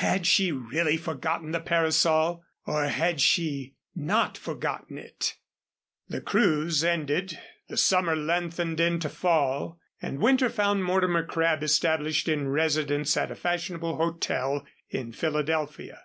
Had 0.00 0.26
she 0.26 0.50
really 0.50 0.96
forgotten 0.96 1.52
the 1.52 1.60
parasol? 1.60 2.42
Or 2.66 2.86
had 2.86 3.20
she 3.20 3.76
not 3.94 4.36
forgotten 4.36 4.98
it? 4.98 5.36
The 6.08 6.20
cruise 6.20 6.82
ended, 6.82 7.38
the 7.68 7.76
summer 7.76 8.16
lengthened 8.16 8.80
into 8.80 9.08
fall, 9.08 9.78
and 10.02 10.18
winter 10.18 10.50
found 10.50 10.82
Mortimer 10.82 11.24
Crabb 11.24 11.62
established 11.62 12.26
in 12.26 12.48
residence 12.48 13.16
at 13.16 13.30
a 13.30 13.36
fashionable 13.36 13.94
hotel 13.94 14.66
in 14.90 15.12
Philadelphia. 15.12 16.02